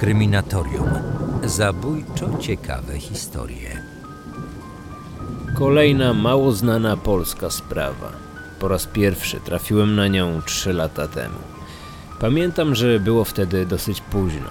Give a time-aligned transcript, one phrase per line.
[0.00, 0.88] Kryminatorium.
[1.44, 3.82] Zabójczo ciekawe historie.
[5.58, 8.12] Kolejna mało znana polska sprawa.
[8.60, 11.38] Po raz pierwszy trafiłem na nią trzy lata temu.
[12.20, 14.50] Pamiętam, że było wtedy dosyć późno.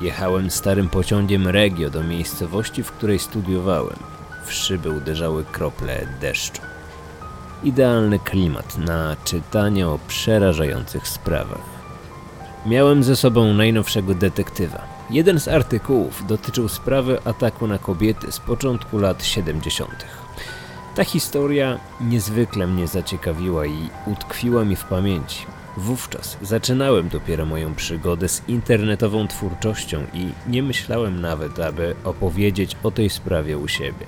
[0.00, 3.98] Jechałem starym pociągiem Regio do miejscowości, w której studiowałem.
[4.44, 6.62] W szyby uderzały krople deszczu.
[7.64, 11.79] Idealny klimat na czytanie o przerażających sprawach.
[12.66, 14.82] Miałem ze sobą najnowszego detektywa.
[15.10, 19.90] Jeden z artykułów dotyczył sprawy ataku na kobiety z początku lat 70.
[20.94, 25.46] Ta historia niezwykle mnie zaciekawiła i utkwiła mi w pamięci.
[25.76, 32.90] Wówczas zaczynałem dopiero moją przygodę z internetową twórczością i nie myślałem nawet, aby opowiedzieć o
[32.90, 34.06] tej sprawie u siebie.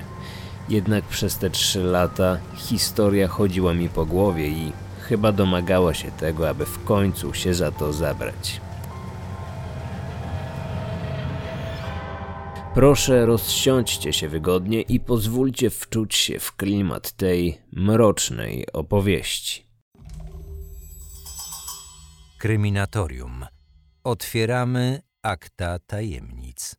[0.69, 4.71] Jednak przez te trzy lata historia chodziła mi po głowie i
[5.03, 8.61] chyba domagała się tego, aby w końcu się za to zabrać.
[12.73, 19.65] Proszę rozsiądźcie się wygodnie i pozwólcie wczuć się w klimat tej mrocznej opowieści.
[22.39, 23.45] Kryminatorium.
[24.03, 26.75] Otwieramy akta tajemnic.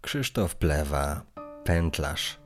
[0.00, 1.22] Krzysztof Plewa,
[1.64, 2.40] pętlarz.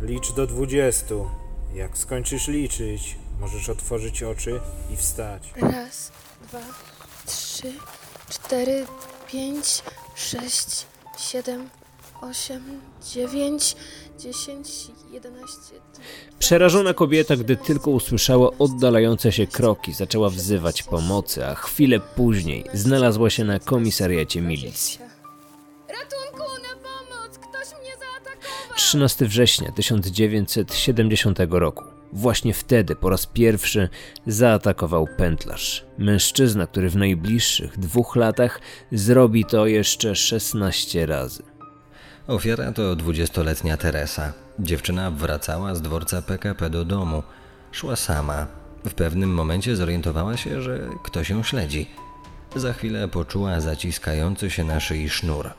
[0.00, 1.39] Licz do dwudziestu.
[1.74, 4.60] Jak skończysz liczyć, możesz otworzyć oczy
[4.92, 5.52] i wstać.
[5.56, 6.12] Raz,
[6.48, 6.60] dwa,
[7.26, 7.72] trzy,
[8.30, 8.86] cztery,
[9.32, 9.82] pięć,
[10.14, 10.86] sześć,
[11.18, 11.70] siedem,
[12.22, 12.80] osiem,
[13.12, 13.76] dziewięć,
[14.18, 14.68] dziesięć,
[15.12, 15.74] jedenaście.
[16.38, 23.30] Przerażona kobieta, gdy tylko usłyszała oddalające się kroki, zaczęła wzywać pomocy, a chwilę później znalazła
[23.30, 25.09] się na komisariacie milicji.
[28.90, 31.84] 13 września 1970 roku.
[32.12, 33.88] Właśnie wtedy po raz pierwszy
[34.26, 35.84] zaatakował pętlarz.
[35.98, 38.60] Mężczyzna, który w najbliższych dwóch latach
[38.92, 41.42] zrobi to jeszcze 16 razy.
[42.26, 44.32] Ofiara to dwudziestoletnia Teresa.
[44.58, 47.22] Dziewczyna wracała z dworca PKP do domu.
[47.72, 48.46] Szła sama.
[48.84, 51.86] W pewnym momencie zorientowała się, że ktoś ją śledzi.
[52.56, 55.50] Za chwilę poczuła zaciskający się na szyi sznur.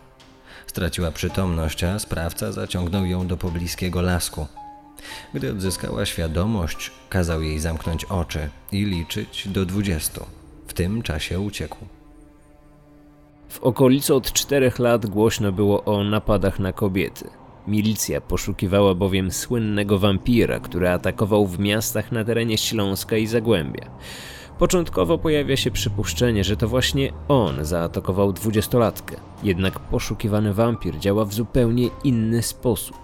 [0.72, 4.48] Straciła przytomność, a sprawca zaciągnął ją do pobliskiego lasku.
[5.34, 10.26] Gdy odzyskała świadomość, kazał jej zamknąć oczy i liczyć do dwudziestu.
[10.68, 11.78] W tym czasie uciekł.
[13.50, 17.30] W okolicy od czterech lat głośno było o napadach na kobiety.
[17.68, 23.90] Milicja poszukiwała bowiem słynnego wampira, który atakował w miastach na terenie Śląska i Zagłębia.
[24.62, 29.16] Początkowo pojawia się przypuszczenie, że to właśnie on zaatakował dwudziestolatkę.
[29.44, 32.98] Jednak poszukiwany wampir działa w zupełnie inny sposób.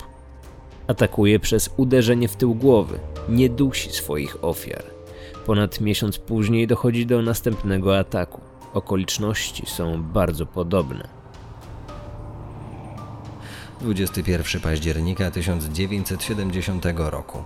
[0.87, 4.83] Atakuje przez uderzenie w tył głowy, nie dusi swoich ofiar.
[5.45, 8.41] Ponad miesiąc później dochodzi do następnego ataku.
[8.73, 11.07] Okoliczności są bardzo podobne.
[13.81, 17.43] 21 października 1970 roku.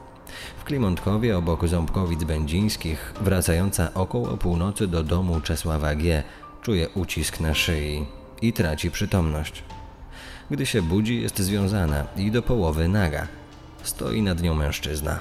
[0.57, 6.23] W Klimontkowie obok Ząbkowic Będzińskich, wracająca około północy do domu Czesława G.,
[6.61, 8.05] czuje ucisk na szyi
[8.41, 9.63] i traci przytomność.
[10.51, 13.27] Gdy się budzi, jest związana i do połowy naga.
[13.83, 15.19] Stoi nad nią mężczyzna.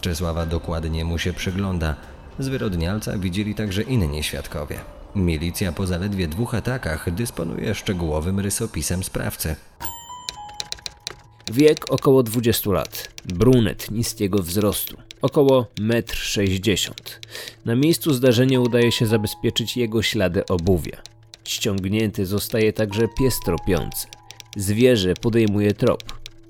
[0.00, 1.94] Czesława dokładnie mu się przygląda.
[2.38, 4.78] Zwyrodnialca widzieli także inni świadkowie.
[5.14, 9.56] Milicja po zaledwie dwóch atakach dysponuje szczegółowym rysopisem sprawcy.
[11.52, 13.08] Wiek około 20 lat.
[13.24, 14.96] Brunet niskiego wzrostu.
[15.22, 16.94] Około 1,60 m.
[17.64, 21.02] Na miejscu zdarzenia udaje się zabezpieczyć jego ślady obuwia.
[21.44, 24.06] Ściągnięty zostaje także pies tropiący.
[24.56, 26.02] Zwierzę podejmuje trop.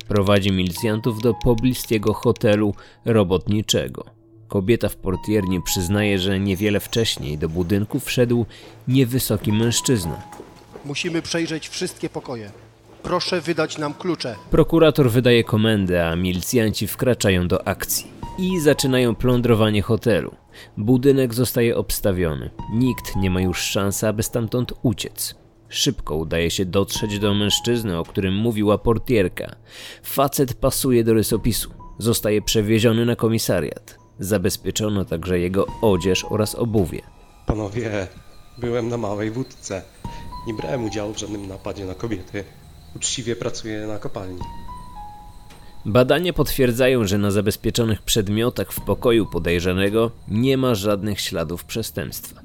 [0.08, 2.74] Prowadzi milicjantów do pobliskiego hotelu
[3.04, 4.04] robotniczego.
[4.48, 8.46] Kobieta w portierni przyznaje, że niewiele wcześniej do budynku wszedł
[8.88, 10.22] niewysoki mężczyzna.
[10.84, 12.65] Musimy przejrzeć wszystkie pokoje.
[13.06, 14.36] Proszę wydać nam klucze.
[14.50, 18.06] Prokurator wydaje komendę, a milicjanci wkraczają do akcji
[18.38, 20.34] i zaczynają plądrowanie hotelu.
[20.76, 22.50] Budynek zostaje obstawiony.
[22.72, 25.34] Nikt nie ma już szansy, aby stamtąd uciec.
[25.68, 29.56] Szybko udaje się dotrzeć do mężczyzny, o którym mówiła portierka.
[30.02, 31.70] Facet pasuje do rysopisu.
[31.98, 33.98] Zostaje przewieziony na komisariat.
[34.18, 37.00] Zabezpieczono także jego odzież oraz obuwie.
[37.46, 38.06] Panowie,
[38.58, 39.82] byłem na małej wódce.
[40.46, 42.44] Nie brałem udziału w żadnym napadzie na kobiety.
[42.96, 44.40] Uczciwie pracuję na kopalni.
[45.86, 52.40] Badania potwierdzają, że na zabezpieczonych przedmiotach w pokoju podejrzanego nie ma żadnych śladów przestępstwa.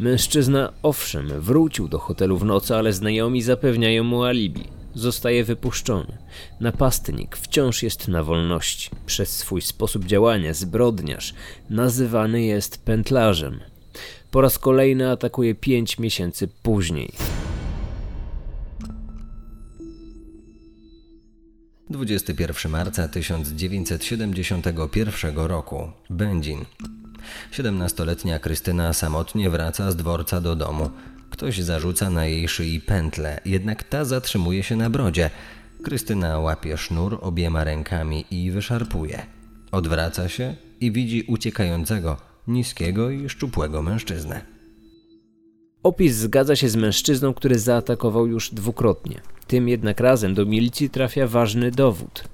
[0.00, 4.64] Mężczyzna, owszem, wrócił do hotelu w nocy, ale znajomi zapewniają mu alibi.
[4.94, 6.18] Zostaje wypuszczony.
[6.60, 8.90] Napastnik wciąż jest na wolności.
[9.06, 11.34] Przez swój sposób działania zbrodniarz
[11.70, 13.60] nazywany jest pętlarzem.
[14.30, 17.12] Po raz kolejny atakuje pięć miesięcy później.
[21.92, 25.92] 21 marca 1971 roku.
[26.10, 26.64] Będzin.
[27.52, 30.90] 17-letnia Krystyna samotnie wraca z dworca do domu.
[31.30, 35.30] Ktoś zarzuca na jej szyi pętlę, jednak ta zatrzymuje się na brodzie.
[35.84, 39.26] Krystyna łapie sznur obiema rękami i wyszarpuje.
[39.72, 42.16] Odwraca się i widzi uciekającego,
[42.46, 44.40] niskiego i szczupłego mężczyznę.
[45.82, 49.20] Opis zgadza się z mężczyzną, który zaatakował już dwukrotnie.
[49.46, 52.24] Tym jednak razem do milicji trafia ważny dowód.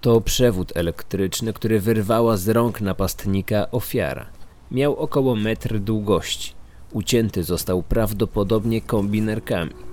[0.00, 4.26] To przewód elektryczny, który wyrwała z rąk napastnika ofiara.
[4.70, 6.52] Miał około metr długości.
[6.92, 9.87] Ucięty został prawdopodobnie kombinerkami.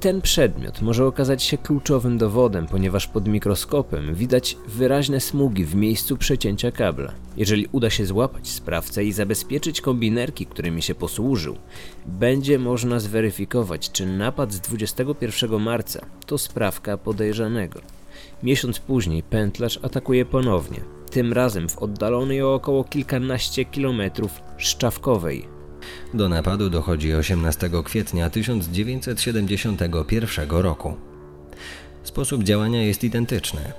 [0.00, 6.16] Ten przedmiot może okazać się kluczowym dowodem, ponieważ pod mikroskopem widać wyraźne smugi w miejscu
[6.16, 7.12] przecięcia kabla.
[7.36, 11.56] Jeżeli uda się złapać sprawcę i zabezpieczyć kombinerki, którymi się posłużył,
[12.06, 17.80] będzie można zweryfikować, czy napad z 21 marca to sprawka podejrzanego.
[18.42, 20.80] Miesiąc później pętlarz atakuje ponownie,
[21.10, 25.59] tym razem w oddalonej o około kilkanaście kilometrów Szczawkowej.
[26.14, 30.96] Do napadu dochodzi 18 kwietnia 1971 roku.
[32.02, 33.72] Sposób działania jest identyczny.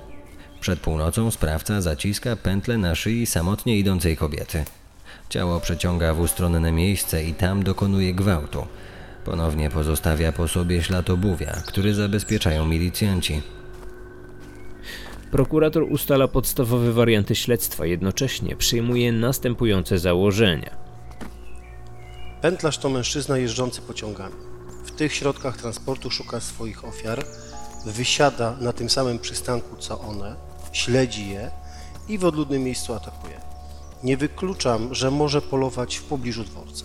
[0.60, 4.64] Przed północą sprawca zaciska pętlę na szyi samotnie idącej kobiety.
[5.28, 8.66] Ciało przeciąga w ustronne miejsce i tam dokonuje gwałtu.
[9.24, 13.42] Ponownie pozostawia po sobie ślad obuwia, który zabezpieczają milicjanci.
[15.30, 20.81] Prokurator ustala podstawowe warianty śledztwa, jednocześnie przyjmuje następujące założenia.
[22.42, 24.34] Pętlarz to mężczyzna jeżdżący pociągami.
[24.84, 27.24] W tych środkach transportu szuka swoich ofiar,
[27.86, 30.36] wysiada na tym samym przystanku co one,
[30.72, 31.50] śledzi je
[32.08, 33.40] i w odludnym miejscu atakuje.
[34.02, 36.84] Nie wykluczam, że może polować w pobliżu dworca.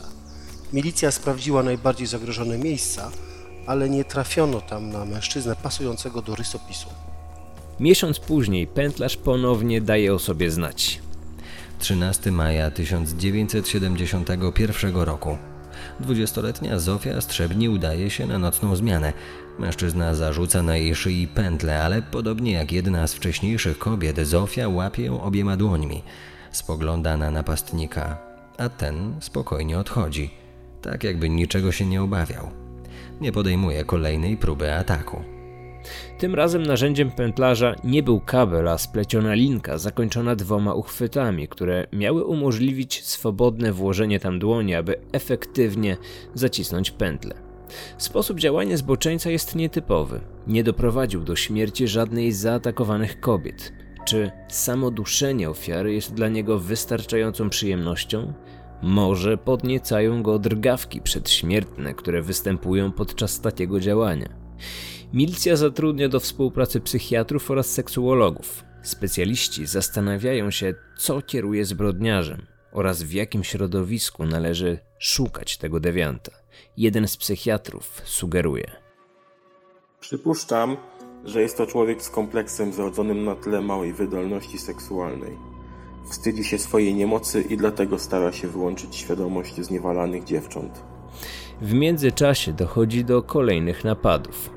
[0.74, 3.12] Milicja sprawdziła najbardziej zagrożone miejsca,
[3.68, 6.90] ale nie trafiono tam na mężczyznę pasującego do rysopisu.
[7.80, 11.02] Miesiąc później pętlarz ponownie daje o sobie znać.
[11.80, 15.38] 13 maja 1971 roku.
[16.00, 19.14] Dwudziestoletnia Zofia Strzebni udaje się na nocną zmianę.
[19.60, 25.04] Mężczyzna zarzuca na jej szyi pętlę, ale podobnie jak jedna z wcześniejszych kobiet, Zofia łapie
[25.04, 26.04] ją obiema dłońmi.
[26.52, 28.18] Spogląda na napastnika,
[28.58, 30.30] a ten spokojnie odchodzi,
[30.82, 32.50] tak jakby niczego się nie obawiał.
[33.22, 35.37] Nie podejmuje kolejnej próby ataku.
[36.18, 42.26] Tym razem narzędziem pętlarza nie był kabel, a spleciona linka zakończona dwoma uchwytami, które miały
[42.26, 45.98] umożliwić swobodne włożenie tam dłoni, aby efektywnie
[46.34, 47.36] zacisnąć pętlę.
[47.98, 50.20] Sposób działania zboczeńca jest nietypowy.
[50.48, 53.74] Nie doprowadził do śmierci żadnej z zaatakowanych kobiet.
[54.06, 58.34] Czy samo duszenie ofiary jest dla niego wystarczającą przyjemnością?
[58.82, 64.30] Może podniecają go drgawki przedśmiertne, które występują podczas takiego działania.
[65.14, 68.64] Milicja zatrudnia do współpracy psychiatrów oraz seksuologów.
[68.82, 76.32] Specjaliści zastanawiają się, co kieruje zbrodniarzem oraz w jakim środowisku należy szukać tego dewianta.
[76.78, 78.72] Jeden z psychiatrów sugeruje.
[80.00, 80.78] Przypuszczam,
[81.26, 85.38] że jest to człowiek z kompleksem zrodzonym na tle małej wydolności seksualnej.
[86.10, 90.84] Wstydzi się swojej niemocy i dlatego stara się wyłączyć świadomość zniewalanych dziewcząt.
[91.62, 94.50] W międzyczasie dochodzi do kolejnych napadów.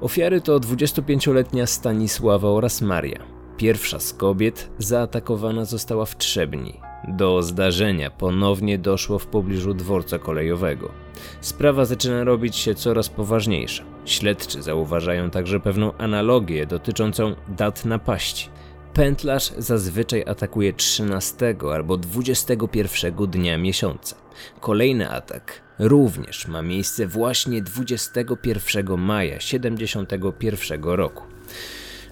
[0.00, 3.18] Ofiary to 25-letnia Stanisława oraz Maria.
[3.56, 6.80] Pierwsza z kobiet zaatakowana została w Trzebni.
[7.08, 10.90] Do zdarzenia ponownie doszło w pobliżu dworca kolejowego.
[11.40, 13.84] Sprawa zaczyna robić się coraz poważniejsza.
[14.04, 18.48] Śledczy zauważają także pewną analogię dotyczącą dat napaści.
[18.94, 24.16] Pętlarz zazwyczaj atakuje 13 albo 21 dnia miesiąca.
[24.60, 31.24] Kolejny atak również ma miejsce właśnie 21 maja 71 roku.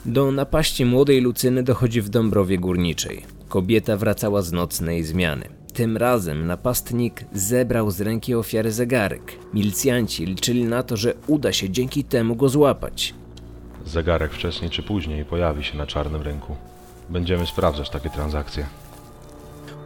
[0.04, 3.24] Do napaści młodej Lucyny dochodzi w Dąbrowie Górniczej.
[3.48, 5.48] Kobieta wracała z nocnej zmiany.
[5.74, 9.32] Tym razem napastnik zebrał z ręki ofiary zegarek.
[9.54, 13.14] Milicjanci liczyli na to, że uda się dzięki temu go złapać.
[13.86, 16.56] Zegarek wcześniej czy później pojawi się na czarnym rynku.
[17.10, 18.66] Będziemy sprawdzać takie transakcje.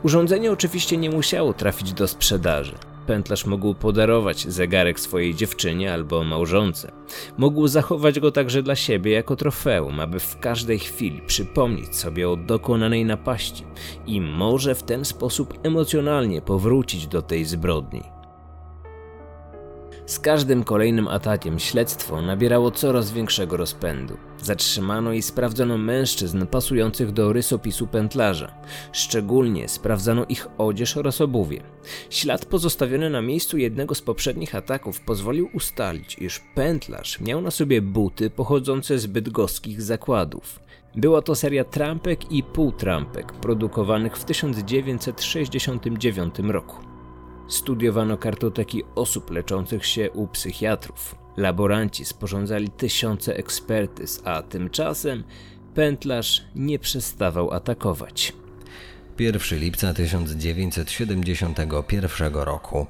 [0.02, 2.74] Urządzenie oczywiście nie musiało trafić do sprzedaży.
[3.06, 6.92] Pętlarz mógł podarować zegarek swojej dziewczynie albo małżonce.
[7.38, 12.36] Mógł zachować go także dla siebie jako trofeum, aby w każdej chwili przypomnieć sobie o
[12.36, 13.64] dokonanej napaści
[14.06, 18.02] i może w ten sposób emocjonalnie powrócić do tej zbrodni.
[20.06, 24.16] Z każdym kolejnym atakiem śledztwo nabierało coraz większego rozpędu.
[24.42, 28.54] Zatrzymano i sprawdzono mężczyzn pasujących do rysopisu pętlarza.
[28.92, 31.62] Szczególnie sprawdzano ich odzież oraz obuwie.
[32.10, 37.82] Ślad pozostawiony na miejscu jednego z poprzednich ataków pozwolił ustalić, iż pętlarz miał na sobie
[37.82, 40.60] buty pochodzące z bydgoskich zakładów.
[40.94, 46.76] Była to seria trampek i półtrampek produkowanych w 1969 roku.
[47.48, 51.21] Studiowano kartoteki osób leczących się u psychiatrów.
[51.36, 55.24] Laboranci sporządzali tysiące ekspertyz, a tymczasem
[55.74, 58.32] pętlarz nie przestawał atakować.
[59.18, 62.86] 1 lipca 1971 roku.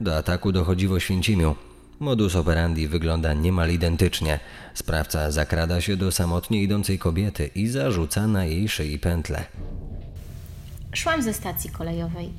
[0.00, 1.56] Do ataku dochodzi w Oświęcimiu.
[2.00, 4.40] Modus operandi wygląda niemal identycznie.
[4.74, 9.44] Sprawca zakrada się do samotnie idącej kobiety i zarzuca na jej szyi pętlę.
[10.94, 12.32] Szłam ze stacji kolejowej,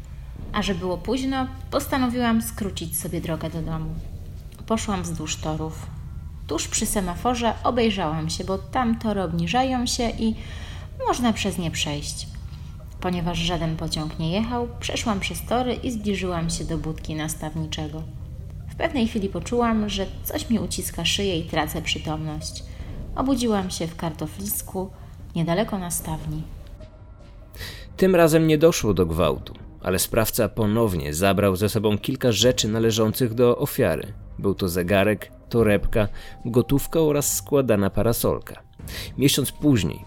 [0.53, 3.95] a że było późno, postanowiłam skrócić sobie drogę do domu.
[4.67, 5.88] Poszłam wzdłuż torów.
[6.48, 10.36] Tuż przy semaforze obejrzałam się, bo tam tory obniżają się i
[11.07, 12.27] można przez nie przejść.
[13.01, 18.03] Ponieważ żaden pociąg nie jechał, przeszłam przez tory i zbliżyłam się do budki nastawniczego.
[18.69, 22.63] W pewnej chwili poczułam, że coś mi uciska szyję i tracę przytomność.
[23.15, 24.89] Obudziłam się w kartoflisku,
[25.36, 26.43] niedaleko nastawni.
[27.98, 29.53] Tym razem nie doszło do gwałtu,
[29.84, 34.25] ale sprawca ponownie zabrał ze sobą kilka rzeczy należących do ofiary.
[34.39, 36.08] Był to zegarek, torebka,
[36.46, 38.62] gotówka oraz składana parasolka.
[39.18, 40.06] Miesiąc później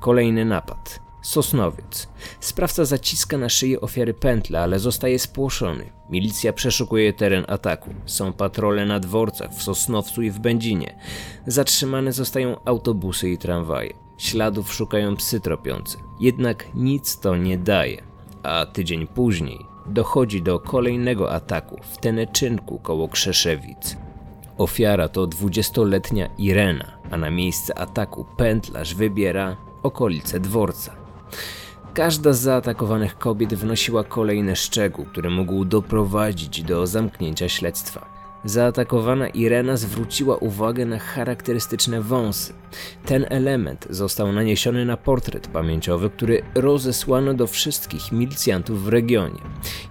[0.00, 1.00] kolejny napad.
[1.22, 2.08] Sosnowiec.
[2.40, 5.90] Sprawca zaciska na szyję ofiary pętle, ale zostaje spłoszony.
[6.10, 7.90] Milicja przeszukuje teren ataku.
[8.06, 10.98] Są patrole na dworcach w Sosnowcu i w Będzinie.
[11.46, 13.92] Zatrzymane zostają autobusy i tramwaje.
[14.18, 15.98] Śladów szukają psy tropiące.
[16.20, 18.02] Jednak nic to nie daje.
[18.42, 23.96] A tydzień później dochodzi do kolejnego ataku w Teneczynku koło Krzeszewic.
[24.58, 30.96] Ofiara to 20-letnia Irena, a na miejsce ataku pętlarz wybiera okolice dworca.
[31.94, 38.09] Każda z zaatakowanych kobiet wnosiła kolejny szczegół, który mógł doprowadzić do zamknięcia śledztwa.
[38.44, 42.52] Zaatakowana Irena zwróciła uwagę na charakterystyczne wąsy.
[43.06, 49.40] Ten element został naniesiony na portret pamięciowy, który rozesłano do wszystkich milicjantów w regionie.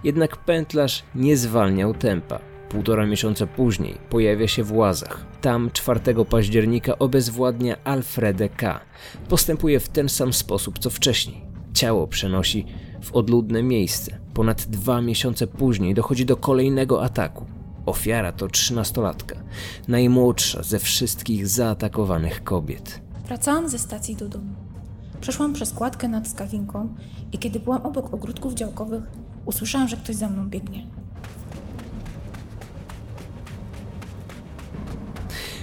[0.04, 2.40] Jednak pętlarz nie zwalniał tempa.
[2.68, 5.26] Półtora miesiąca później pojawia się w Łazach.
[5.40, 8.80] Tam 4 października obezwładnia Alfredę K.
[9.28, 11.42] Postępuje w ten sam sposób co wcześniej.
[11.74, 12.66] Ciało przenosi
[13.02, 14.18] w odludne miejsce.
[14.34, 17.59] Ponad dwa miesiące później dochodzi do kolejnego ataku.
[17.86, 19.36] Ofiara to trzynastolatka,
[19.88, 23.00] najmłodsza ze wszystkich zaatakowanych kobiet.
[23.26, 24.54] Wracałam ze stacji do domu.
[25.20, 26.94] Przeszłam przez kładkę nad skawinką
[27.32, 29.02] i kiedy byłam obok ogródków działkowych,
[29.44, 30.86] usłyszałam, że ktoś za mną biegnie.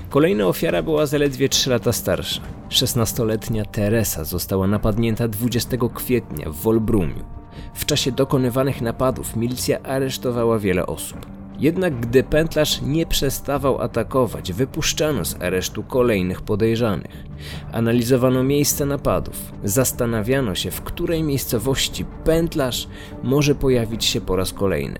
[0.09, 2.41] Kolejna ofiara była zaledwie 3 lata starsza.
[2.69, 7.25] 16-letnia Teresa została napadnięta 20 kwietnia w Wolbrumiu.
[7.73, 11.36] W czasie dokonywanych napadów milicja aresztowała wiele osób.
[11.59, 17.23] Jednak gdy pętlarz nie przestawał atakować, wypuszczano z aresztu kolejnych podejrzanych.
[17.71, 22.87] Analizowano miejsce napadów, zastanawiano się, w której miejscowości pętlarz
[23.23, 24.99] może pojawić się po raz kolejny.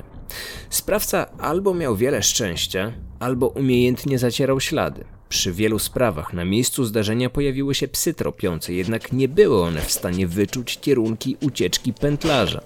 [0.70, 5.04] Sprawca albo miał wiele szczęścia, albo umiejętnie zacierał ślady.
[5.30, 9.92] Przy wielu sprawach na miejscu zdarzenia pojawiły się psy tropiące, jednak nie były one w
[9.92, 12.62] stanie wyczuć kierunki ucieczki pętlarza.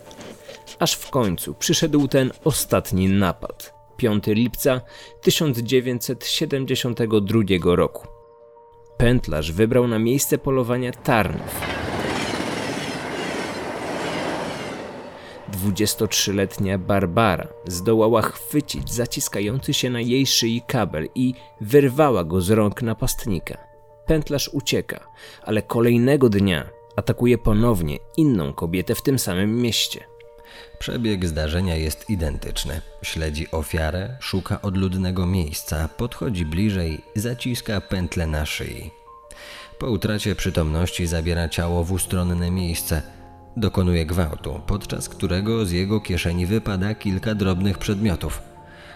[0.80, 3.81] Aż w końcu przyszedł ten ostatni napad.
[4.02, 4.82] 5 lipca
[5.22, 8.08] 1972 roku.
[8.98, 11.62] Pętlarz wybrał na miejsce polowania Tarnów.
[15.52, 22.82] 23-letnia Barbara zdołała chwycić zaciskający się na jej szyi kabel i wyrwała go z rąk
[22.82, 23.58] napastnika.
[24.06, 25.08] Pętlarz ucieka,
[25.44, 30.11] ale kolejnego dnia atakuje ponownie inną kobietę w tym samym mieście.
[30.80, 32.82] Przebieg zdarzenia jest identyczny.
[33.02, 38.92] Śledzi ofiarę, szuka odludnego miejsca, podchodzi bliżej, zaciska pętlę na szyi.
[39.80, 43.02] Po utracie przytomności zabiera ciało w ustronne miejsce.
[43.58, 48.42] Dokonuje gwałtu, podczas którego z jego kieszeni wypada kilka drobnych przedmiotów.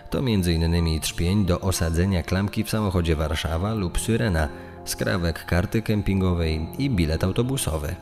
[0.09, 0.99] To m.in.
[1.01, 4.49] trzpień do osadzenia klamki w samochodzie Warszawa lub Syrena,
[4.85, 7.95] skrawek karty kempingowej i bilet autobusowy.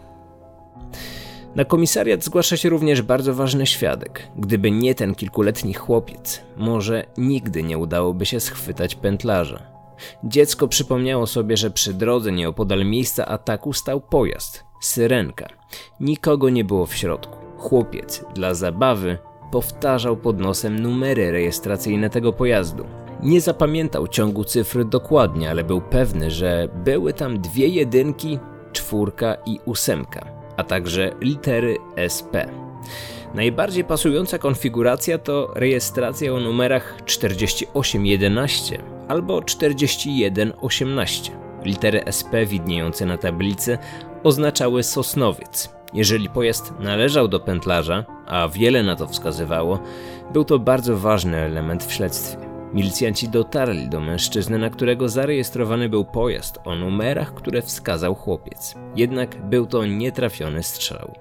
[1.55, 4.27] Na komisariat zgłasza się również bardzo ważny świadek.
[4.35, 9.63] Gdyby nie ten kilkuletni chłopiec, może nigdy nie udałoby się schwytać pętlarza.
[10.23, 15.47] Dziecko przypomniało sobie, że przy drodze nieopodal miejsca ataku stał pojazd syrenka.
[15.99, 17.37] Nikogo nie było w środku.
[17.57, 19.17] Chłopiec dla zabawy
[19.51, 22.85] powtarzał pod nosem numery rejestracyjne tego pojazdu.
[23.23, 28.39] Nie zapamiętał ciągu cyfr dokładnie, ale był pewny, że były tam dwie jedynki,
[28.71, 31.77] czwórka i ósemka, a także litery
[32.15, 32.33] SP.
[33.33, 41.31] Najbardziej pasująca konfiguracja to rejestracja o numerach 4811 albo 4118.
[41.63, 43.77] Litery SP widniejące na tablicy
[44.23, 45.69] oznaczały Sosnowiec.
[45.93, 49.79] Jeżeli pojazd należał do pętlarza, a wiele na to wskazywało,
[50.33, 52.42] był to bardzo ważny element w śledztwie.
[52.73, 58.75] Milicjanci dotarli do mężczyzny, na którego zarejestrowany był pojazd o numerach, które wskazał chłopiec.
[58.95, 61.13] Jednak był to nietrafiony strzał.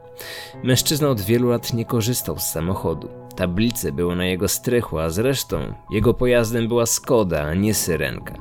[0.63, 3.09] Mężczyzna od wielu lat nie korzystał z samochodu.
[3.37, 8.35] Tablice były na jego strychu, a zresztą jego pojazdem była Skoda, a nie Syrenka.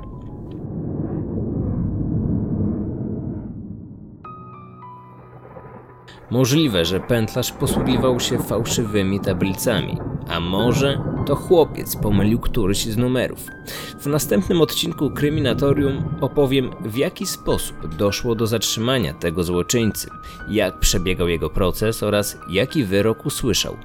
[6.31, 13.45] Możliwe, że pętlarz posługiwał się fałszywymi tablicami, a może to chłopiec pomylił któryś z numerów.
[13.99, 20.09] W następnym odcinku Kryminatorium opowiem, w jaki sposób doszło do zatrzymania tego złoczyńcy,
[20.49, 23.77] jak przebiegał jego proces oraz jaki wyrok usłyszał.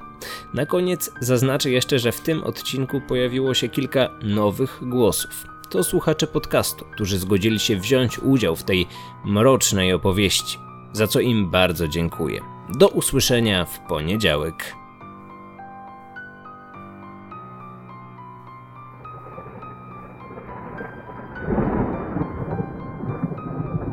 [0.55, 5.47] Na koniec zaznaczę jeszcze, że w tym odcinku pojawiło się kilka nowych głosów.
[5.71, 8.87] To słuchacze podcastu, którzy zgodzili się wziąć udział w tej
[9.25, 10.59] mrocznej opowieści
[10.97, 12.41] za co im bardzo dziękuję.
[12.79, 14.75] Do usłyszenia w poniedziałek.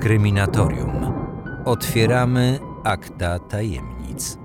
[0.03, 1.13] Kryminatorium.
[1.65, 4.42] Otwieramy akta tajemnic.